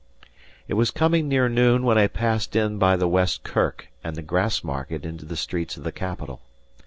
[0.67, 4.23] It was coming near noon when I passed in by the West Kirk and the
[4.23, 6.41] Grassmarket into the streets of the capital.